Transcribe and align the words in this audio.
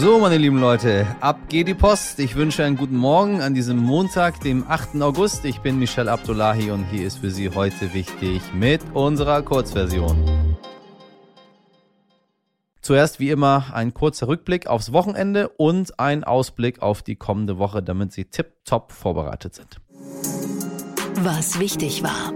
So, 0.00 0.18
meine 0.18 0.36
lieben 0.36 0.58
Leute, 0.58 1.06
ab 1.20 1.48
geht 1.48 1.68
die 1.68 1.74
Post. 1.74 2.18
Ich 2.18 2.34
wünsche 2.34 2.64
einen 2.64 2.76
guten 2.76 2.96
Morgen 2.96 3.40
an 3.40 3.54
diesem 3.54 3.78
Montag, 3.78 4.40
dem 4.40 4.66
8. 4.68 5.00
August. 5.00 5.44
Ich 5.44 5.60
bin 5.60 5.78
Michel 5.78 6.08
Abdullahi 6.08 6.72
und 6.72 6.84
hier 6.86 7.06
ist 7.06 7.18
für 7.18 7.30
Sie 7.30 7.48
heute 7.48 7.94
wichtig 7.94 8.42
mit 8.52 8.80
unserer 8.92 9.42
Kurzversion. 9.42 10.56
Zuerst 12.80 13.20
wie 13.20 13.30
immer 13.30 13.66
ein 13.72 13.94
kurzer 13.94 14.26
Rückblick 14.26 14.66
aufs 14.66 14.92
Wochenende 14.92 15.48
und 15.48 15.98
ein 16.00 16.24
Ausblick 16.24 16.82
auf 16.82 17.02
die 17.02 17.16
kommende 17.16 17.58
Woche, 17.58 17.82
damit 17.82 18.12
Sie 18.12 18.24
tipptopp 18.24 18.90
vorbereitet 18.90 19.54
sind. 19.54 19.80
Was 21.22 21.60
wichtig 21.60 22.02
war. 22.02 22.32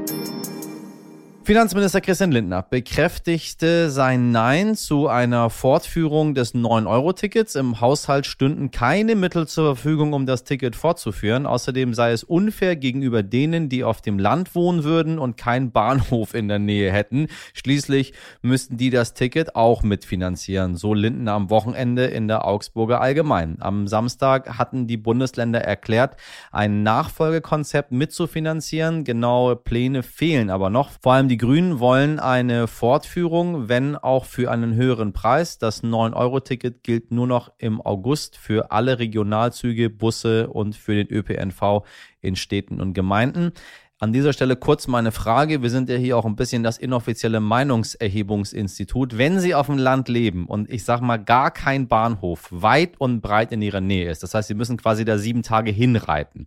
Finanzminister 1.49 2.03
Christian 2.03 2.31
Lindner 2.31 2.63
bekräftigte 2.63 3.89
sein 3.89 4.33
Nein 4.33 4.75
zu 4.75 5.09
einer 5.09 5.49
Fortführung 5.49 6.35
des 6.35 6.55
9-Euro-Tickets. 6.55 7.55
Im 7.55 7.81
Haushalt 7.81 8.27
stünden 8.27 8.71
keine 8.71 9.15
Mittel 9.15 9.49
zur 9.49 9.75
Verfügung, 9.75 10.13
um 10.13 10.27
das 10.27 10.45
Ticket 10.45 10.77
fortzuführen. 10.77 11.47
Außerdem 11.47 11.95
sei 11.95 12.13
es 12.13 12.23
unfair 12.23 12.77
gegenüber 12.77 13.23
denen, 13.23 13.71
die 13.71 13.83
auf 13.83 14.03
dem 14.03 14.19
Land 14.19 14.55
wohnen 14.55 14.85
würden 14.85 15.19
und 15.19 15.39
keinen 15.39 15.73
Bahnhof 15.73 16.35
in 16.35 16.49
der 16.49 16.59
Nähe 16.59 16.93
hätten. 16.93 17.29
Schließlich 17.55 18.13
müssten 18.43 18.77
die 18.77 18.91
das 18.91 19.15
Ticket 19.15 19.57
auch 19.57 19.83
mitfinanzieren, 19.83 20.77
so 20.77 20.93
Lindner 20.93 21.33
am 21.33 21.49
Wochenende 21.49 22.05
in 22.05 22.29
der 22.29 22.47
Augsburger 22.47 23.01
Allgemein. 23.01 23.57
Am 23.61 23.89
Samstag 23.89 24.59
hatten 24.59 24.87
die 24.87 24.99
Bundesländer 24.99 25.63
erklärt, 25.63 26.17
ein 26.53 26.83
Nachfolgekonzept 26.83 27.91
mitzufinanzieren. 27.91 29.05
Genaue 29.05 29.57
Pläne 29.57 30.03
fehlen 30.03 30.51
aber 30.51 30.69
noch. 30.69 30.91
Vor 31.01 31.15
allem 31.15 31.29
die 31.29 31.38
die 31.39 31.45
Grünen 31.47 31.79
wollen 31.79 32.19
eine 32.19 32.67
Fortführung, 32.67 33.69
wenn 33.69 33.95
auch 33.95 34.25
für 34.25 34.51
einen 34.51 34.75
höheren 34.75 35.13
Preis. 35.13 35.57
Das 35.59 35.85
9-Euro-Ticket 35.85 36.83
gilt 36.83 37.13
nur 37.13 37.29
noch 37.29 37.53
im 37.59 37.81
August 37.81 38.37
für 38.37 38.73
alle 38.73 38.99
Regionalzüge, 38.99 39.89
Busse 39.89 40.49
und 40.49 40.75
für 40.75 40.97
den 40.97 41.07
ÖPNV 41.09 41.85
in 42.21 42.35
Städten 42.35 42.81
und 42.81 42.93
Gemeinden. 42.93 43.53
An 44.01 44.13
dieser 44.13 44.33
Stelle 44.33 44.55
kurz 44.55 44.87
meine 44.87 45.11
Frage. 45.11 45.63
Wir 45.63 45.71
sind 45.71 45.89
ja 45.89 45.97
hier 45.97 46.17
auch 46.17 46.25
ein 46.25 46.37
bisschen 46.37 46.63
das 46.63 46.79
inoffizielle 46.79 47.41
Meinungserhebungsinstitut. 47.41 49.19
Wenn 49.19 49.41
Sie 49.41 49.57
auf 49.57 49.67
dem 49.67 49.77
Land 49.79 50.09
leben 50.09 50.47
und 50.47 50.71
ich 50.71 50.85
sag 50.85 51.01
mal 51.01 51.17
gar 51.17 51.51
kein 51.51 51.89
Bahnhof 51.89 52.47
weit 52.51 53.01
und 53.01 53.21
breit 53.21 53.51
in 53.51 53.61
Ihrer 53.61 53.81
Nähe 53.81 54.09
ist, 54.09 54.23
das 54.23 54.35
heißt, 54.35 54.47
Sie 54.47 54.55
müssen 54.55 54.77
quasi 54.77 55.05
da 55.05 55.19
sieben 55.19 55.43
Tage 55.43 55.73
hinreiten 55.73 56.47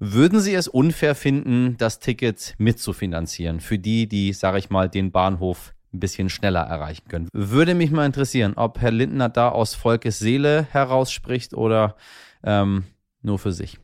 würden 0.00 0.40
Sie 0.40 0.54
es 0.54 0.66
unfair 0.66 1.14
finden, 1.14 1.76
das 1.76 2.00
Ticket 2.00 2.54
mitzufinanzieren 2.58 3.60
für 3.60 3.78
die, 3.78 4.08
die, 4.08 4.32
sage 4.32 4.58
ich 4.58 4.70
mal, 4.70 4.88
den 4.88 5.12
Bahnhof 5.12 5.74
ein 5.92 6.00
bisschen 6.00 6.30
schneller 6.30 6.62
erreichen 6.62 7.06
können? 7.08 7.28
Würde 7.32 7.74
mich 7.74 7.90
mal 7.90 8.06
interessieren, 8.06 8.54
ob 8.56 8.80
Herr 8.80 8.90
Lindner 8.90 9.28
da 9.28 9.50
aus 9.50 9.74
Volkes 9.74 10.18
Seele 10.18 10.66
herausspricht 10.70 11.52
oder 11.54 11.96
ähm, 12.42 12.84
nur 13.22 13.38
für 13.38 13.52
sich. 13.52 13.78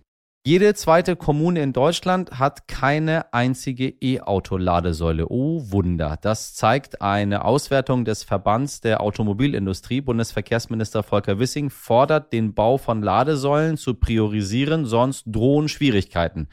Jede 0.47 0.75
zweite 0.75 1.17
Kommune 1.17 1.61
in 1.61 1.73
Deutschland 1.73 2.39
hat 2.39 2.69
keine 2.69 3.35
einzige 3.35 3.89
E-Auto-Ladesäule. 3.89 5.27
Oh 5.29 5.61
Wunder. 5.73 6.19
Das 6.21 6.55
zeigt 6.55 7.03
eine 7.03 7.45
Auswertung 7.45 8.05
des 8.05 8.23
Verbands 8.23 8.81
der 8.81 9.01
Automobilindustrie. 9.01 10.03
Bundesverkehrsminister 10.03 11.03
Volker 11.03 11.41
Wissing 11.41 11.69
fordert, 11.69 12.33
den 12.33 12.55
Bau 12.55 12.79
von 12.79 13.03
Ladesäulen 13.03 13.77
zu 13.77 13.95
priorisieren, 13.95 14.85
sonst 14.85 15.25
drohen 15.27 15.69
Schwierigkeiten. 15.69 16.47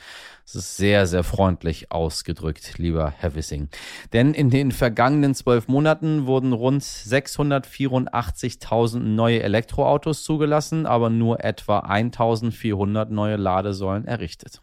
Das 0.46 0.56
ist 0.56 0.78
sehr, 0.78 1.06
sehr 1.08 1.24
freundlich 1.24 1.92
ausgedrückt, 1.92 2.78
lieber 2.78 3.14
Herr 3.18 3.36
Wissing. 3.36 3.70
Denn 4.12 4.34
in 4.34 4.50
den 4.50 4.72
vergangenen 4.72 5.36
zwölf 5.36 5.70
Monaten 5.70 6.26
wurden 6.26 6.52
rund 6.52 6.84
684.000 6.84 9.00
neue 9.00 9.44
Elektroautos 9.44 10.24
zugelassen, 10.24 10.86
aber 10.86 11.10
nur 11.10 11.42
etwa 11.44 11.80
1.400 11.80 13.10
neue 13.10 13.38
Ladesäulen 13.38 14.06
errichtet. 14.06 14.63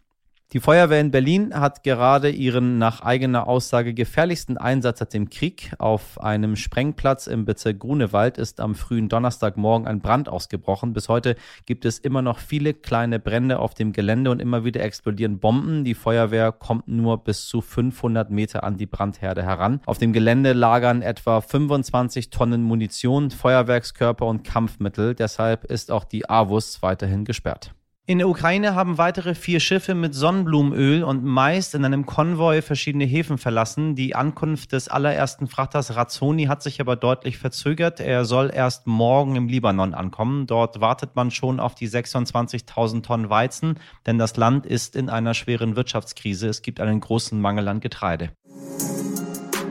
Die 0.53 0.59
Feuerwehr 0.59 0.99
in 0.99 1.11
Berlin 1.11 1.53
hat 1.53 1.81
gerade 1.81 2.29
ihren 2.29 2.77
nach 2.77 3.01
eigener 3.03 3.47
Aussage 3.47 3.93
gefährlichsten 3.93 4.57
Einsatz 4.57 4.99
seit 4.99 5.13
dem 5.13 5.29
Krieg. 5.29 5.71
Auf 5.79 6.19
einem 6.19 6.57
Sprengplatz 6.57 7.27
im 7.27 7.45
Bezirk 7.45 7.79
Grunewald 7.79 8.37
ist 8.37 8.59
am 8.59 8.75
frühen 8.75 9.07
Donnerstagmorgen 9.07 9.87
ein 9.87 10.01
Brand 10.01 10.27
ausgebrochen. 10.27 10.91
Bis 10.91 11.07
heute 11.07 11.37
gibt 11.65 11.85
es 11.85 11.99
immer 11.99 12.21
noch 12.21 12.39
viele 12.39 12.73
kleine 12.73 13.17
Brände 13.17 13.59
auf 13.59 13.75
dem 13.75 13.93
Gelände 13.93 14.29
und 14.29 14.41
immer 14.41 14.65
wieder 14.65 14.83
explodieren 14.83 15.39
Bomben. 15.39 15.85
Die 15.85 15.93
Feuerwehr 15.93 16.51
kommt 16.51 16.85
nur 16.85 17.23
bis 17.23 17.47
zu 17.47 17.61
500 17.61 18.29
Meter 18.29 18.65
an 18.65 18.75
die 18.75 18.87
Brandherde 18.87 19.43
heran. 19.43 19.79
Auf 19.85 19.99
dem 19.99 20.11
Gelände 20.11 20.51
lagern 20.51 21.01
etwa 21.01 21.39
25 21.39 22.29
Tonnen 22.29 22.63
Munition, 22.63 23.31
Feuerwerkskörper 23.31 24.25
und 24.25 24.43
Kampfmittel. 24.43 25.15
Deshalb 25.15 25.63
ist 25.63 25.91
auch 25.91 26.03
die 26.03 26.29
AWUS 26.29 26.81
weiterhin 26.81 27.23
gesperrt. 27.23 27.73
In 28.11 28.17
der 28.17 28.27
Ukraine 28.27 28.75
haben 28.75 28.97
weitere 28.97 29.35
vier 29.35 29.61
Schiffe 29.61 29.95
mit 29.95 30.13
Sonnenblumenöl 30.13 31.01
und 31.01 31.23
meist 31.23 31.75
in 31.75 31.85
einem 31.85 32.05
Konvoi 32.05 32.61
verschiedene 32.61 33.05
Häfen 33.05 33.37
verlassen. 33.37 33.95
Die 33.95 34.15
Ankunft 34.15 34.73
des 34.73 34.89
allerersten 34.89 35.47
Frachters 35.47 35.95
Razzoni 35.95 36.47
hat 36.47 36.61
sich 36.61 36.81
aber 36.81 36.97
deutlich 36.97 37.37
verzögert. 37.37 38.01
Er 38.01 38.25
soll 38.25 38.51
erst 38.53 38.85
morgen 38.85 39.37
im 39.37 39.47
Libanon 39.47 39.93
ankommen. 39.93 40.45
Dort 40.45 40.81
wartet 40.81 41.15
man 41.15 41.31
schon 41.31 41.61
auf 41.61 41.73
die 41.73 41.87
26.000 41.87 43.01
Tonnen 43.01 43.29
Weizen, 43.29 43.79
denn 44.05 44.17
das 44.17 44.35
Land 44.35 44.65
ist 44.65 44.97
in 44.97 45.09
einer 45.09 45.33
schweren 45.33 45.77
Wirtschaftskrise. 45.77 46.49
Es 46.49 46.61
gibt 46.63 46.81
einen 46.81 46.99
großen 46.99 47.39
Mangel 47.39 47.69
an 47.69 47.79
Getreide. 47.79 48.31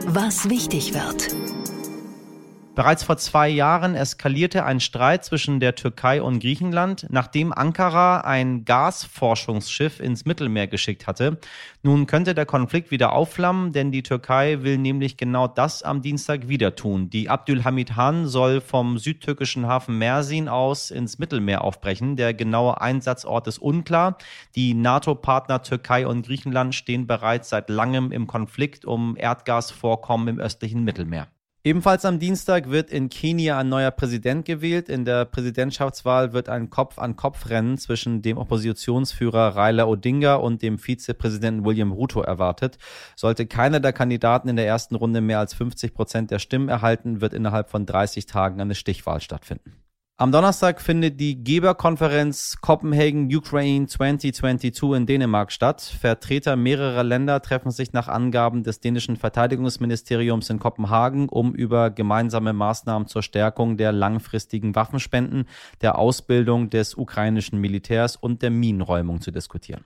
Was 0.07 0.49
wichtig 0.49 0.95
wird. 0.95 1.50
Bereits 2.73 3.03
vor 3.03 3.17
zwei 3.17 3.49
Jahren 3.49 3.95
eskalierte 3.95 4.63
ein 4.63 4.79
Streit 4.79 5.25
zwischen 5.25 5.59
der 5.59 5.75
Türkei 5.75 6.21
und 6.21 6.39
Griechenland, 6.39 7.05
nachdem 7.09 7.51
Ankara 7.51 8.21
ein 8.21 8.63
Gasforschungsschiff 8.63 9.99
ins 9.99 10.23
Mittelmeer 10.23 10.67
geschickt 10.67 11.05
hatte. 11.05 11.37
Nun 11.83 12.07
könnte 12.07 12.33
der 12.33 12.45
Konflikt 12.45 12.89
wieder 12.89 13.11
aufflammen, 13.11 13.73
denn 13.73 13.91
die 13.91 14.03
Türkei 14.03 14.59
will 14.61 14.77
nämlich 14.77 15.17
genau 15.17 15.49
das 15.49 15.83
am 15.83 16.01
Dienstag 16.01 16.47
wieder 16.47 16.73
tun. 16.73 17.09
Die 17.09 17.29
Abdülhamid 17.29 17.97
Han 17.97 18.25
soll 18.27 18.61
vom 18.61 18.97
südtürkischen 18.97 19.67
Hafen 19.67 19.97
Mersin 19.97 20.47
aus 20.47 20.91
ins 20.91 21.19
Mittelmeer 21.19 21.65
aufbrechen. 21.65 22.15
Der 22.15 22.33
genaue 22.33 22.79
Einsatzort 22.79 23.47
ist 23.47 23.59
unklar. 23.59 24.17
Die 24.55 24.75
NATO-Partner 24.75 25.61
Türkei 25.61 26.07
und 26.07 26.25
Griechenland 26.25 26.73
stehen 26.73 27.05
bereits 27.05 27.49
seit 27.49 27.69
langem 27.69 28.13
im 28.13 28.27
Konflikt 28.27 28.85
um 28.85 29.17
Erdgasvorkommen 29.17 30.29
im 30.29 30.39
östlichen 30.39 30.85
Mittelmeer. 30.85 31.27
Ebenfalls 31.63 32.05
am 32.05 32.17
Dienstag 32.17 32.71
wird 32.71 32.89
in 32.89 33.09
Kenia 33.09 33.59
ein 33.59 33.69
neuer 33.69 33.91
Präsident 33.91 34.45
gewählt. 34.45 34.89
In 34.89 35.05
der 35.05 35.25
Präsidentschaftswahl 35.25 36.33
wird 36.33 36.49
ein 36.49 36.71
Kopf-an-Kopf-Rennen 36.71 37.77
zwischen 37.77 38.23
dem 38.23 38.39
Oppositionsführer 38.39 39.55
Raila 39.55 39.85
Odinga 39.85 40.35
und 40.35 40.63
dem 40.63 40.79
Vizepräsidenten 40.79 41.63
William 41.63 41.91
Ruto 41.91 42.21
erwartet. 42.21 42.79
Sollte 43.15 43.45
keiner 43.45 43.79
der 43.79 43.93
Kandidaten 43.93 44.49
in 44.49 44.55
der 44.55 44.65
ersten 44.65 44.95
Runde 44.95 45.21
mehr 45.21 45.37
als 45.37 45.53
50 45.53 45.93
Prozent 45.93 46.31
der 46.31 46.39
Stimmen 46.39 46.67
erhalten, 46.67 47.21
wird 47.21 47.33
innerhalb 47.33 47.69
von 47.69 47.85
30 47.85 48.25
Tagen 48.25 48.59
eine 48.59 48.73
Stichwahl 48.73 49.21
stattfinden. 49.21 49.75
Am 50.21 50.31
Donnerstag 50.31 50.81
findet 50.81 51.19
die 51.19 51.43
Geberkonferenz 51.43 52.57
Copenhagen 52.61 53.35
Ukraine 53.35 53.87
2022 53.87 54.95
in 54.95 55.07
Dänemark 55.07 55.51
statt. 55.51 55.81
Vertreter 55.81 56.55
mehrerer 56.55 57.03
Länder 57.03 57.41
treffen 57.41 57.71
sich 57.71 57.91
nach 57.91 58.07
Angaben 58.07 58.61
des 58.61 58.79
dänischen 58.79 59.15
Verteidigungsministeriums 59.15 60.51
in 60.51 60.59
Kopenhagen, 60.59 61.27
um 61.27 61.55
über 61.55 61.89
gemeinsame 61.89 62.53
Maßnahmen 62.53 63.07
zur 63.07 63.23
Stärkung 63.23 63.77
der 63.77 63.93
langfristigen 63.93 64.75
Waffenspenden, 64.75 65.45
der 65.81 65.97
Ausbildung 65.97 66.69
des 66.69 66.93
ukrainischen 66.93 67.59
Militärs 67.59 68.15
und 68.15 68.43
der 68.43 68.51
Minenräumung 68.51 69.21
zu 69.21 69.31
diskutieren. 69.31 69.85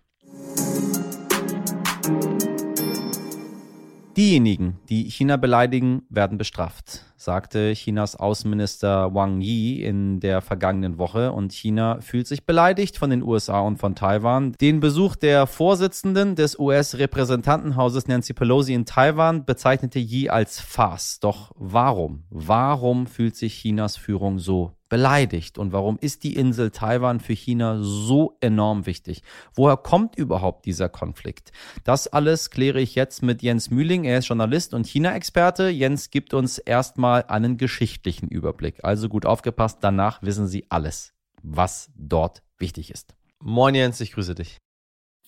Diejenigen, 4.18 4.80
die 4.88 5.10
China 5.12 5.38
beleidigen, 5.38 6.04
werden 6.10 6.38
bestraft, 6.38 7.06
sagte 7.26 7.74
Chinas 7.74 8.16
Außenminister 8.16 9.14
Wang 9.14 9.42
Yi 9.42 9.84
in 9.84 10.20
der 10.20 10.42
vergangenen 10.42 10.98
Woche. 10.98 11.32
Und 11.32 11.52
China 11.52 12.00
fühlt 12.00 12.28
sich 12.28 12.46
beleidigt 12.46 12.98
von 12.98 13.10
den 13.10 13.24
USA 13.24 13.60
und 13.62 13.78
von 13.78 13.96
Taiwan. 13.96 14.54
Den 14.62 14.80
Besuch 14.80 15.16
der 15.16 15.48
Vorsitzenden 15.48 16.36
des 16.36 16.58
US-Repräsentantenhauses 16.58 18.08
Nancy 18.08 18.34
Pelosi 18.34 18.74
in 18.74 18.86
Taiwan 18.86 19.44
bezeichnete 19.44 20.00
Yi 20.00 20.30
als 20.30 20.62
Farce. 20.62 21.20
Doch 21.20 21.52
warum? 21.56 22.24
Warum 22.30 23.08
fühlt 23.08 23.36
sich 23.36 23.56
Chinas 23.56 23.98
Führung 23.98 24.40
so 24.40 24.76
beleidigt 24.90 25.58
und 25.58 25.74
warum 25.74 25.98
ist 26.00 26.24
die 26.24 26.36
Insel 26.36 26.72
Taiwan 26.72 27.20
für 27.20 27.34
China 27.34 27.80
so 27.82 28.38
enorm 28.40 28.86
wichtig? 28.86 29.24
Woher 29.54 29.78
kommt 29.78 30.16
überhaupt 30.16 30.66
dieser 30.66 30.90
Konflikt? 30.90 31.52
Das 31.84 32.08
alles 32.08 32.50
kläre 32.50 32.80
ich 32.80 32.96
jetzt 32.96 33.24
mit 33.24 33.42
Jens 33.42 33.72
Mühling. 33.72 34.04
Er 34.04 34.20
ist 34.20 34.28
Journalist 34.28 34.74
und 34.74 34.86
China-Experte. 34.86 35.70
Jens 35.70 36.12
gibt 36.12 36.34
uns 36.34 36.60
erstmal 36.60 37.15
einen 37.24 37.58
geschichtlichen 37.58 38.28
Überblick. 38.30 38.84
Also 38.84 39.10
gut 39.10 39.26
aufgepasst, 39.26 39.80
danach 39.82 40.22
wissen 40.22 40.48
Sie 40.48 40.66
alles, 40.70 41.14
was 41.42 41.92
dort 41.96 42.44
wichtig 42.58 42.92
ist. 42.92 43.16
Moin 43.40 43.76
Jens, 43.76 44.00
ich 44.02 44.14
grüße 44.14 44.36
dich. 44.36 44.58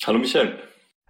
Hallo 0.05 0.19
Michael. 0.19 0.57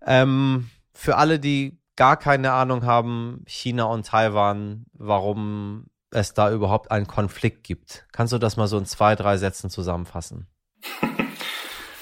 Ähm, 0.06 0.69
für 0.94 1.18
alle, 1.18 1.39
die 1.39 1.79
gar 1.95 2.18
keine 2.18 2.53
Ahnung 2.53 2.85
haben, 2.85 3.44
China 3.47 3.85
und 3.85 4.06
Taiwan, 4.06 4.85
warum 4.94 5.88
es 6.12 6.33
da 6.33 6.51
überhaupt 6.51 6.91
einen 6.91 7.07
Konflikt 7.07 7.63
gibt. 7.63 8.06
Kannst 8.12 8.33
du 8.33 8.38
das 8.38 8.56
mal 8.56 8.68
so 8.68 8.77
in 8.77 8.85
zwei, 8.85 9.15
drei 9.15 9.38
Sätzen 9.38 9.69
zusammenfassen? 9.69 10.47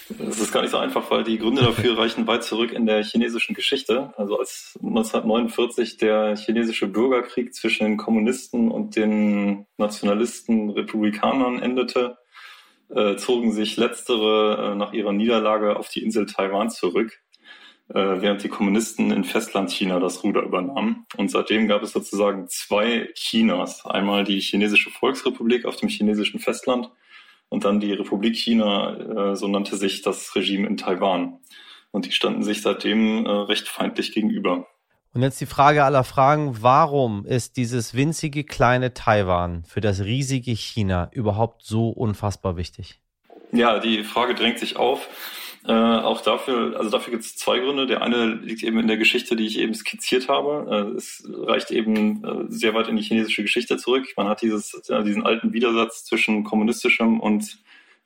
Das 0.09 0.39
ist 0.39 0.51
gar 0.51 0.61
nicht 0.61 0.71
so 0.71 0.77
einfach, 0.77 1.09
weil 1.09 1.23
die 1.23 1.39
Gründe 1.39 1.63
dafür 1.63 1.97
reichen 1.97 2.27
weit 2.27 2.43
zurück 2.43 2.71
in 2.71 2.85
der 2.85 3.03
chinesischen 3.03 3.55
Geschichte. 3.55 4.13
Also 4.17 4.37
als 4.37 4.77
1949 4.81 5.97
der 5.97 6.35
chinesische 6.37 6.87
Bürgerkrieg 6.87 7.55
zwischen 7.55 7.85
den 7.85 7.97
Kommunisten 7.97 8.69
und 8.69 8.95
den 8.95 9.65
Nationalisten 9.77 10.69
Republikanern 10.69 11.59
endete, 11.59 12.17
äh, 12.89 13.15
zogen 13.15 13.51
sich 13.51 13.77
letztere 13.77 14.73
äh, 14.73 14.75
nach 14.75 14.93
ihrer 14.93 15.11
Niederlage 15.11 15.77
auf 15.77 15.89
die 15.89 16.03
Insel 16.03 16.27
Taiwan 16.27 16.69
zurück, 16.69 17.19
äh, 17.89 17.95
während 17.95 18.43
die 18.43 18.49
Kommunisten 18.49 19.09
in 19.09 19.23
Festlandchina 19.23 19.99
das 19.99 20.23
Ruder 20.23 20.43
übernahmen. 20.43 21.07
Und 21.17 21.31
seitdem 21.31 21.67
gab 21.67 21.81
es 21.81 21.93
sozusagen 21.93 22.47
zwei 22.47 23.09
Chinas. 23.15 23.83
Einmal 23.87 24.23
die 24.23 24.39
chinesische 24.39 24.91
Volksrepublik 24.91 25.65
auf 25.65 25.77
dem 25.77 25.89
chinesischen 25.89 26.39
Festland 26.39 26.91
und 27.49 27.65
dann 27.65 27.79
die 27.79 27.93
Republik 27.93 28.35
China, 28.35 29.31
äh, 29.31 29.35
so 29.35 29.47
nannte 29.47 29.77
sich 29.77 30.01
das 30.01 30.35
Regime 30.35 30.67
in 30.67 30.77
Taiwan. 30.77 31.39
Und 31.91 32.05
die 32.05 32.11
standen 32.11 32.43
sich 32.43 32.61
seitdem 32.61 33.25
äh, 33.25 33.29
recht 33.29 33.67
feindlich 33.67 34.13
gegenüber. 34.13 34.67
Und 35.13 35.21
jetzt 35.21 35.39
die 35.39 35.45
Frage 35.45 35.85
aller 35.85 36.03
Fragen, 36.03 36.57
warum 36.61 37.25
ist 37.25 37.55
dieses 37.55 37.93
winzige 37.93 38.43
kleine 38.43 38.93
Taiwan 38.93 39.63
für 39.63 39.79
das 39.79 40.01
riesige 40.01 40.51
China 40.51 41.09
überhaupt 41.13 41.63
so 41.63 41.89
unfassbar 41.89 42.57
wichtig? 42.57 42.99
Ja, 43.53 43.79
die 43.79 44.03
Frage 44.03 44.35
drängt 44.35 44.59
sich 44.59 44.75
auf. 44.75 45.07
Äh, 45.67 45.71
auch 45.71 46.21
dafür, 46.21 46.77
also 46.77 46.91
dafür 46.91 47.11
gibt 47.11 47.23
es 47.23 47.35
zwei 47.35 47.59
Gründe. 47.59 47.87
Der 47.87 48.01
eine 48.03 48.35
liegt 48.35 48.61
eben 48.61 48.79
in 48.79 48.87
der 48.87 48.97
Geschichte, 48.97 49.35
die 49.35 49.47
ich 49.47 49.57
eben 49.57 49.73
skizziert 49.73 50.29
habe. 50.29 50.91
Äh, 50.93 50.97
es 50.97 51.23
reicht 51.27 51.71
eben 51.71 52.23
äh, 52.23 52.45
sehr 52.49 52.75
weit 52.75 52.87
in 52.87 52.95
die 52.95 53.03
chinesische 53.03 53.41
Geschichte 53.41 53.77
zurück. 53.77 54.05
Man 54.15 54.27
hat 54.27 54.43
dieses, 54.43 54.79
diesen 54.87 55.25
alten 55.25 55.53
Widersatz 55.53 56.05
zwischen 56.05 56.43
kommunistischem 56.43 57.19
und 57.19 57.57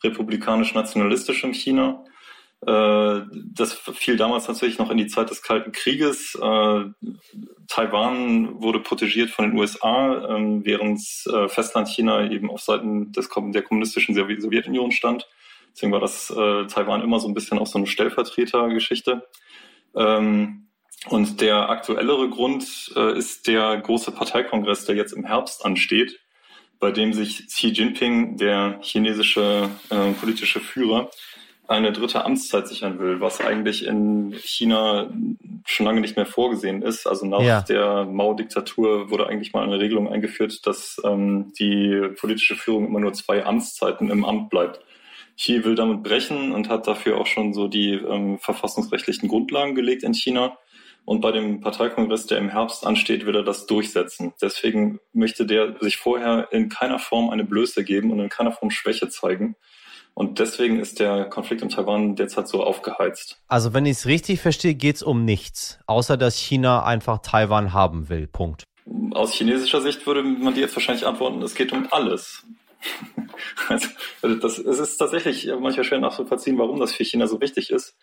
republikanisch-nationalistischem 0.04 1.54
China. 1.54 2.06
Äh, 2.66 3.22
das 3.54 3.74
fiel 3.74 4.18
damals 4.18 4.48
natürlich 4.48 4.80
noch 4.80 4.90
in 4.90 4.98
die 4.98 5.08
Zeit 5.08 5.30
des 5.30 5.42
Kalten 5.42 5.72
Krieges. 5.72 6.36
Äh, 6.36 6.86
Taiwan 7.68 8.62
wurde 8.62 8.80
protegiert 8.80 9.30
von 9.30 9.50
den 9.50 9.58
USA, 9.58 10.36
ähm, 10.36 10.66
während 10.66 11.02
äh, 11.28 11.48
Festlandchina 11.48 12.30
eben 12.32 12.50
auf 12.50 12.62
Seiten 12.62 13.12
des, 13.12 13.30
der 13.30 13.62
kommunistischen 13.62 14.16
Sowjetunion 14.16 14.92
stand. 14.92 15.28
Deswegen 15.80 15.94
war 15.94 16.02
das 16.02 16.28
Taiwan 16.28 17.02
immer 17.02 17.22
so 17.22 17.30
ein 17.30 17.34
bisschen 17.34 17.58
auch 17.58 17.68
so 17.68 17.78
eine 17.78 17.88
Stellvertretergeschichte. 17.88 19.26
Ähm, 19.96 20.68
und 21.08 21.40
der 21.40 21.70
aktuellere 21.70 22.30
Grund 22.30 22.90
ist 23.16 23.48
der 23.48 23.78
große 23.78 24.12
Parteikongress, 24.12 24.84
der 24.84 24.96
jetzt 24.96 25.14
im 25.14 25.24
Herbst 25.24 25.64
ansteht, 25.64 26.20
bei 26.78 26.92
dem 26.92 27.14
sich 27.14 27.48
Xi 27.48 27.68
Jinping, 27.70 28.36
der 28.36 28.80
chinesische 28.82 29.70
politische 30.20 30.60
Führer, 30.60 31.10
eine 31.70 31.94
dritte 31.94 32.26
Amtszeit 32.26 32.68
sichern 32.68 32.98
will, 32.98 33.22
was 33.22 33.42
eigentlich 33.42 33.86
in 33.86 34.34
China 34.44 35.08
schon 35.66 35.86
lange 35.86 36.02
nicht 36.02 36.18
mehr 36.18 36.26
vorgesehen 36.26 36.82
ist. 36.82 37.06
Also 37.06 37.28
nach 37.28 37.44
ja. 37.44 37.62
der 37.62 38.06
Mao-Diktatur 38.06 39.12
wurde 39.12 39.28
eigentlich 39.28 39.54
mal 39.54 39.64
eine 39.64 39.80
Regelung 39.80 40.12
eingeführt, 40.12 40.66
dass 40.66 41.00
ähm, 41.06 41.54
die 41.60 42.10
politische 42.20 42.56
Führung 42.56 42.88
immer 42.88 43.00
nur 43.00 43.14
zwei 43.14 43.46
Amtszeiten 43.46 44.10
im 44.10 44.26
Amt 44.26 44.50
bleibt. 44.50 44.80
Xi 45.40 45.64
will 45.64 45.76
damit 45.76 46.04
brechen 46.04 46.52
und 46.52 46.68
hat 46.68 46.86
dafür 46.86 47.18
auch 47.18 47.26
schon 47.26 47.54
so 47.54 47.68
die 47.68 47.94
ähm, 47.94 48.40
verfassungsrechtlichen 48.40 49.30
Grundlagen 49.30 49.74
gelegt 49.74 50.04
in 50.04 50.14
China. 50.14 50.58
Und 51.06 51.22
bei 51.22 51.32
dem 51.32 51.62
Parteikongress, 51.62 52.28
der 52.28 52.38
im 52.40 52.50
Herbst 52.50 52.86
ansteht, 52.86 53.26
will 53.26 53.36
er 53.36 53.44
das 53.44 53.66
durchsetzen. 53.66 54.34
Deswegen 54.42 55.00
möchte 55.14 55.46
der 55.46 55.76
sich 55.80 55.96
vorher 55.98 56.50
in 56.52 56.68
keiner 56.68 57.00
Form 57.00 57.30
eine 57.30 57.46
Blöße 57.46 57.86
geben 57.86 58.12
und 58.12 58.20
in 58.20 58.30
keiner 58.30 58.52
Form 58.52 58.70
Schwäche 58.70 59.08
zeigen. 59.08 59.56
Und 60.14 60.40
deswegen 60.40 60.80
ist 60.80 61.00
der 61.00 61.26
Konflikt 61.26 61.62
in 61.62 61.70
Taiwan 61.70 62.18
derzeit 62.18 62.50
so 62.50 62.62
aufgeheizt. 62.62 63.42
Also 63.48 63.74
wenn 63.74 63.86
ich 63.86 63.94
es 63.94 64.06
richtig 64.06 64.42
verstehe, 64.42 64.76
geht 64.76 64.98
es 64.98 65.04
um 65.04 65.24
nichts, 65.24 65.80
außer 65.88 66.18
dass 66.18 66.38
China 66.38 66.84
einfach 66.84 67.20
Taiwan 67.20 67.72
haben 67.72 68.10
will. 68.10 68.28
Punkt. 68.28 68.66
Aus 69.12 69.34
chinesischer 69.34 69.82
Sicht 69.82 70.06
würde 70.06 70.22
man 70.22 70.54
dir 70.54 70.62
jetzt 70.62 70.76
wahrscheinlich 70.76 71.08
antworten, 71.08 71.42
es 71.42 71.56
geht 71.56 71.72
um 71.72 71.88
alles. 71.92 72.46
Also, 73.70 74.36
das, 74.36 74.58
es 74.58 74.80
ist 74.80 74.98
tatsächlich 74.98 75.48
manchmal 75.60 75.84
schwer 75.84 76.00
nachzuvollziehen, 76.00 76.58
warum 76.58 76.80
das 76.80 76.94
für 76.94 77.04
China 77.04 77.28
so 77.28 77.42
wichtig 77.42 77.72
ist. 77.72 77.98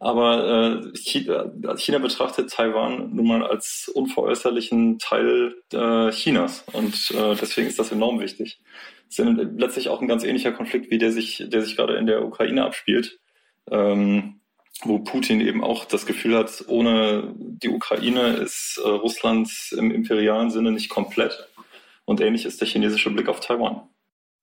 Aber 0.00 0.82
äh, 0.92 0.96
China, 0.96 1.50
China, 1.76 1.98
betrachtet 1.98 2.50
Taiwan 2.50 3.14
nun 3.14 3.26
mal 3.26 3.46
als 3.46 3.90
unveräußerlichen 3.94 4.98
Teil 4.98 5.56
äh, 5.72 6.10
Chinas 6.10 6.64
und 6.72 7.10
äh, 7.10 7.34
deswegen 7.34 7.68
ist 7.68 7.78
das 7.78 7.90
enorm 7.90 8.20
wichtig 8.20 8.60
sind 9.08 9.58
letztlich 9.58 9.88
auch 9.88 10.00
ein 10.00 10.08
ganz 10.08 10.24
ähnlicher 10.24 10.52
Konflikt, 10.52 10.90
wie 10.90 10.98
der 10.98 11.12
sich, 11.12 11.44
der 11.48 11.62
sich 11.62 11.76
gerade 11.76 11.96
in 11.96 12.06
der 12.06 12.24
Ukraine 12.24 12.64
abspielt, 12.64 13.18
ähm, 13.70 14.40
wo 14.82 15.00
Putin 15.00 15.40
eben 15.40 15.64
auch 15.64 15.84
das 15.86 16.06
Gefühl 16.06 16.36
hat, 16.36 16.64
ohne 16.68 17.34
die 17.36 17.68
Ukraine 17.68 18.34
ist 18.34 18.80
äh, 18.82 18.88
Russland 18.88 19.50
im 19.76 19.90
imperialen 19.90 20.50
Sinne 20.50 20.72
nicht 20.72 20.88
komplett. 20.88 21.48
Und 22.04 22.20
ähnlich 22.20 22.44
ist 22.44 22.60
der 22.60 22.68
chinesische 22.68 23.10
Blick 23.10 23.28
auf 23.28 23.40
Taiwan. 23.40 23.87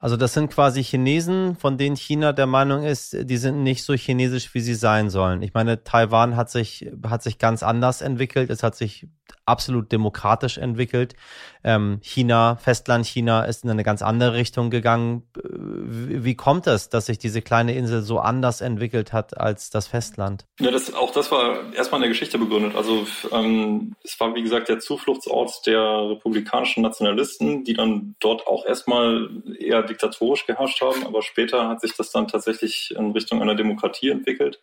Also 0.05 0.17
das 0.17 0.33
sind 0.33 0.51
quasi 0.51 0.83
Chinesen, 0.83 1.55
von 1.55 1.79
denen 1.79 1.95
China 1.95 2.31
der 2.31 2.45
Meinung 2.45 2.83
ist, 2.83 3.17
die 3.27 3.37
sind 3.37 3.63
nicht 3.63 3.83
so 3.83 3.95
chinesisch, 3.95 4.53
wie 4.53 4.59
sie 4.59 4.75
sein 4.75 5.09
sollen. 5.09 5.41
Ich 5.41 5.55
meine, 5.55 5.83
Taiwan 5.83 6.35
hat 6.35 6.51
sich, 6.51 6.91
hat 7.07 7.23
sich 7.23 7.39
ganz 7.39 7.63
anders 7.63 8.03
entwickelt. 8.03 8.51
Es 8.51 8.61
hat 8.61 8.75
sich 8.75 9.07
absolut 9.45 9.91
demokratisch 9.91 10.57
entwickelt. 10.57 11.15
Ähm, 11.63 11.99
China, 12.01 12.57
Festland 12.57 13.05
China 13.05 13.43
ist 13.43 13.63
in 13.63 13.69
eine 13.69 13.83
ganz 13.83 14.01
andere 14.01 14.33
Richtung 14.33 14.69
gegangen. 14.69 15.23
Wie, 15.43 16.23
wie 16.23 16.35
kommt 16.35 16.67
es, 16.67 16.89
dass 16.89 17.07
sich 17.07 17.17
diese 17.17 17.41
kleine 17.41 17.73
Insel 17.73 18.01
so 18.01 18.19
anders 18.19 18.61
entwickelt 18.61 19.13
hat 19.13 19.37
als 19.37 19.69
das 19.69 19.87
Festland? 19.87 20.45
Ja, 20.59 20.71
das, 20.71 20.93
auch 20.93 21.11
das 21.11 21.31
war 21.31 21.73
erstmal 21.73 21.99
in 21.99 22.03
der 22.03 22.09
Geschichte 22.09 22.37
begründet. 22.37 22.75
Also 22.75 23.05
ähm, 23.31 23.95
es 24.03 24.19
war, 24.19 24.33
wie 24.35 24.43
gesagt, 24.43 24.69
der 24.69 24.79
Zufluchtsort 24.79 25.65
der 25.65 25.81
republikanischen 26.11 26.83
Nationalisten, 26.83 27.63
die 27.63 27.73
dann 27.73 28.15
dort 28.19 28.47
auch 28.47 28.65
erstmal 28.65 29.29
eher 29.59 29.83
diktatorisch 29.95 30.45
geherrscht 30.45 30.81
haben, 30.81 31.05
aber 31.05 31.21
später 31.21 31.67
hat 31.67 31.81
sich 31.81 31.93
das 31.95 32.11
dann 32.11 32.27
tatsächlich 32.27 32.93
in 32.95 33.11
Richtung 33.11 33.41
einer 33.41 33.55
Demokratie 33.55 34.09
entwickelt. 34.09 34.59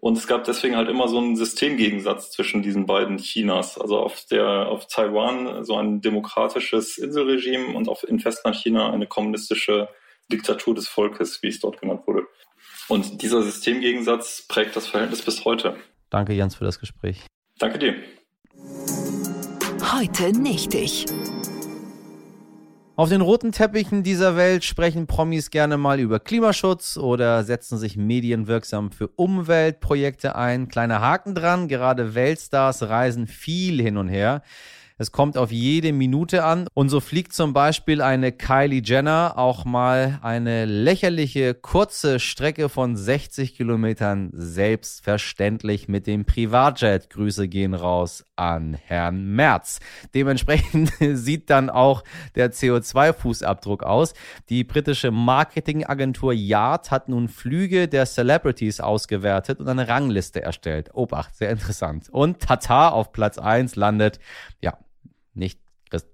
Und 0.00 0.18
es 0.18 0.26
gab 0.26 0.44
deswegen 0.44 0.76
halt 0.76 0.90
immer 0.90 1.08
so 1.08 1.16
einen 1.16 1.34
Systemgegensatz 1.34 2.30
zwischen 2.30 2.62
diesen 2.62 2.84
beiden 2.84 3.16
Chinas. 3.16 3.78
Also 3.78 4.00
auf 4.00 4.26
der, 4.30 4.68
auf 4.68 4.86
Taiwan 4.86 5.64
so 5.64 5.76
ein 5.76 6.02
demokratisches 6.02 6.98
Inselregime 6.98 7.74
und 7.74 7.88
auf 7.88 8.04
in 8.06 8.20
Festlandchina 8.20 8.92
eine 8.92 9.06
kommunistische 9.06 9.88
Diktatur 10.30 10.74
des 10.74 10.88
Volkes, 10.88 11.42
wie 11.42 11.48
es 11.48 11.60
dort 11.60 11.80
genannt 11.80 12.02
wurde. 12.06 12.26
Und 12.88 13.22
dieser 13.22 13.42
Systemgegensatz 13.42 14.44
prägt 14.46 14.76
das 14.76 14.86
Verhältnis 14.86 15.22
bis 15.22 15.44
heute. 15.46 15.76
Danke, 16.10 16.34
Jens, 16.34 16.56
für 16.56 16.64
das 16.64 16.78
Gespräch. 16.78 17.24
Danke 17.58 17.78
dir. 17.78 17.94
Heute 19.90 20.38
nicht 20.38 20.74
ich. 20.74 21.06
Auf 22.96 23.08
den 23.08 23.22
roten 23.22 23.50
Teppichen 23.50 24.04
dieser 24.04 24.36
Welt 24.36 24.62
sprechen 24.62 25.08
Promis 25.08 25.50
gerne 25.50 25.76
mal 25.76 25.98
über 25.98 26.20
Klimaschutz 26.20 26.96
oder 26.96 27.42
setzen 27.42 27.76
sich 27.76 27.96
medienwirksam 27.96 28.92
für 28.92 29.08
Umweltprojekte 29.08 30.36
ein. 30.36 30.68
Kleiner 30.68 31.00
Haken 31.00 31.34
dran, 31.34 31.66
gerade 31.66 32.14
Weltstars 32.14 32.84
reisen 32.84 33.26
viel 33.26 33.82
hin 33.82 33.96
und 33.96 34.06
her. 34.06 34.42
Es 34.96 35.10
kommt 35.10 35.36
auf 35.36 35.50
jede 35.50 35.92
Minute 35.92 36.44
an. 36.44 36.68
Und 36.72 36.88
so 36.88 37.00
fliegt 37.00 37.32
zum 37.32 37.52
Beispiel 37.52 38.00
eine 38.00 38.30
Kylie 38.30 38.80
Jenner 38.80 39.34
auch 39.36 39.64
mal 39.64 40.20
eine 40.22 40.66
lächerliche 40.66 41.52
kurze 41.54 42.20
Strecke 42.20 42.68
von 42.68 42.96
60 42.96 43.56
Kilometern 43.56 44.30
selbstverständlich 44.32 45.88
mit 45.88 46.06
dem 46.06 46.24
Privatjet. 46.24 47.10
Grüße 47.10 47.48
gehen 47.48 47.74
raus 47.74 48.24
an 48.36 48.74
Herrn 48.74 49.34
Merz. 49.34 49.80
Dementsprechend 50.14 50.92
sieht 51.00 51.50
dann 51.50 51.70
auch 51.70 52.04
der 52.36 52.52
CO2-Fußabdruck 52.52 53.82
aus. 53.82 54.14
Die 54.48 54.62
britische 54.62 55.10
Marketingagentur 55.10 56.32
Yard 56.32 56.92
hat 56.92 57.08
nun 57.08 57.26
Flüge 57.26 57.88
der 57.88 58.06
Celebrities 58.06 58.78
ausgewertet 58.78 59.58
und 59.58 59.68
eine 59.68 59.88
Rangliste 59.88 60.40
erstellt. 60.40 60.94
Obacht, 60.94 61.34
sehr 61.34 61.50
interessant. 61.50 62.08
Und 62.10 62.38
Tata 62.38 62.90
auf 62.90 63.10
Platz 63.10 63.38
1 63.38 63.74
landet, 63.74 64.20
ja, 64.60 64.78
nicht 65.34 65.58
Christ, 65.90 66.06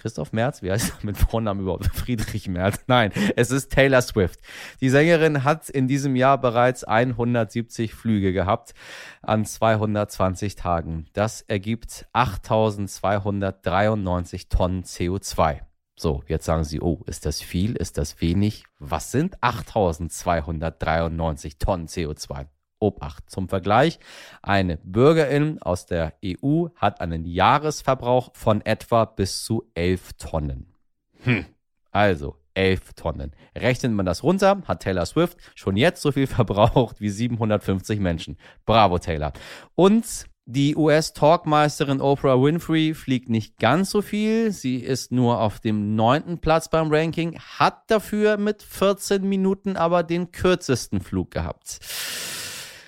Christoph 0.00 0.32
Merz, 0.32 0.62
wie 0.62 0.70
heißt 0.70 0.92
er 1.00 1.06
mit 1.06 1.16
Vornamen 1.16 1.60
überhaupt? 1.60 1.86
Friedrich 1.94 2.48
Merz. 2.48 2.84
Nein, 2.86 3.10
es 3.36 3.50
ist 3.50 3.72
Taylor 3.72 4.02
Swift. 4.02 4.38
Die 4.80 4.90
Sängerin 4.90 5.42
hat 5.44 5.70
in 5.70 5.88
diesem 5.88 6.14
Jahr 6.16 6.38
bereits 6.40 6.84
170 6.84 7.94
Flüge 7.94 8.32
gehabt 8.32 8.74
an 9.22 9.44
220 9.44 10.54
Tagen. 10.56 11.06
Das 11.12 11.42
ergibt 11.42 12.06
8293 12.12 14.48
Tonnen 14.48 14.84
CO2. 14.84 15.60
So, 15.96 16.24
jetzt 16.26 16.44
sagen 16.44 16.64
Sie, 16.64 16.80
oh, 16.80 17.02
ist 17.06 17.24
das 17.24 17.40
viel? 17.40 17.76
Ist 17.76 17.98
das 17.98 18.20
wenig? 18.20 18.64
Was 18.78 19.12
sind 19.12 19.40
8293 19.42 21.58
Tonnen 21.58 21.86
CO2? 21.86 22.48
Obacht. 22.84 23.30
Zum 23.30 23.48
Vergleich, 23.48 23.98
eine 24.42 24.76
Bürgerin 24.78 25.60
aus 25.62 25.86
der 25.86 26.14
EU 26.24 26.66
hat 26.76 27.00
einen 27.00 27.24
Jahresverbrauch 27.24 28.30
von 28.34 28.60
etwa 28.60 29.06
bis 29.06 29.42
zu 29.44 29.64
11 29.74 30.12
Tonnen. 30.14 30.74
Hm. 31.22 31.46
Also, 31.90 32.36
11 32.54 32.92
Tonnen. 32.94 33.32
Rechnet 33.56 33.92
man 33.92 34.06
das 34.06 34.22
runter, 34.22 34.62
hat 34.66 34.82
Taylor 34.82 35.06
Swift 35.06 35.38
schon 35.54 35.76
jetzt 35.76 36.02
so 36.02 36.12
viel 36.12 36.26
verbraucht 36.28 37.00
wie 37.00 37.08
750 37.08 38.00
Menschen. 38.00 38.36
Bravo, 38.66 38.98
Taylor. 38.98 39.32
Und 39.74 40.26
die 40.46 40.76
US-Talkmeisterin 40.76 42.02
Oprah 42.02 42.40
Winfrey 42.40 42.92
fliegt 42.92 43.30
nicht 43.30 43.58
ganz 43.58 43.90
so 43.90 44.02
viel. 44.02 44.52
Sie 44.52 44.76
ist 44.76 45.10
nur 45.10 45.40
auf 45.40 45.58
dem 45.58 45.96
neunten 45.96 46.38
Platz 46.38 46.68
beim 46.68 46.92
Ranking, 46.92 47.38
hat 47.38 47.90
dafür 47.90 48.36
mit 48.36 48.62
14 48.62 49.26
Minuten 49.26 49.78
aber 49.78 50.02
den 50.02 50.32
kürzesten 50.32 51.00
Flug 51.00 51.30
gehabt. 51.30 51.80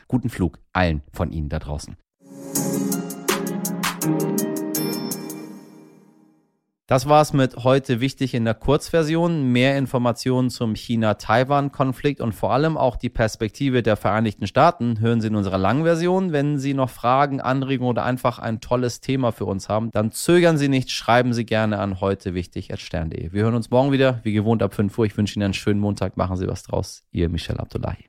Guten 0.08 0.28
Flug 0.28 0.58
allen 0.72 1.02
von 1.12 1.32
Ihnen 1.32 1.48
da 1.48 1.58
draußen. 1.58 1.96
Das 6.88 7.08
war's 7.08 7.32
mit 7.32 7.64
heute 7.64 8.00
wichtig 8.00 8.32
in 8.32 8.44
der 8.44 8.54
Kurzversion. 8.54 9.50
Mehr 9.50 9.76
Informationen 9.76 10.50
zum 10.50 10.76
China-Taiwan-Konflikt 10.76 12.20
und 12.20 12.32
vor 12.32 12.52
allem 12.52 12.76
auch 12.76 12.94
die 12.94 13.08
Perspektive 13.08 13.82
der 13.82 13.96
Vereinigten 13.96 14.46
Staaten 14.46 15.00
hören 15.00 15.20
Sie 15.20 15.26
in 15.26 15.34
unserer 15.34 15.58
Langversion. 15.58 16.30
Wenn 16.30 16.60
Sie 16.60 16.75
noch 16.75 16.90
Fragen, 16.90 17.40
Anregungen 17.40 17.90
oder 17.90 18.04
einfach 18.04 18.38
ein 18.38 18.60
tolles 18.60 19.00
Thema 19.00 19.32
für 19.32 19.46
uns 19.46 19.68
haben, 19.68 19.90
dann 19.90 20.12
zögern 20.12 20.58
Sie 20.58 20.68
nicht, 20.68 20.92
schreiben 20.92 21.32
Sie 21.32 21.44
gerne 21.44 21.80
an 21.80 22.00
heute 22.00 22.34
wichtig 22.34 22.70
stern.de. 22.72 23.32
Wir 23.32 23.42
hören 23.42 23.56
uns 23.56 23.70
morgen 23.70 23.90
wieder, 23.90 24.20
wie 24.22 24.32
gewohnt 24.32 24.62
ab 24.62 24.72
5 24.72 24.96
Uhr. 24.96 25.06
Ich 25.06 25.16
wünsche 25.16 25.34
Ihnen 25.34 25.46
einen 25.46 25.54
schönen 25.54 25.80
Montag. 25.80 26.16
Machen 26.16 26.36
Sie 26.36 26.46
was 26.46 26.62
draus. 26.62 27.02
Ihr 27.10 27.28
Michel 27.28 27.58
Abdullahi. 27.58 28.04